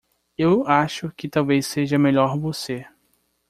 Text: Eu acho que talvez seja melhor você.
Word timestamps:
Eu 0.35 0.65
acho 0.65 1.11
que 1.15 1.29
talvez 1.29 1.67
seja 1.67 1.99
melhor 1.99 2.35
você. 2.39 2.87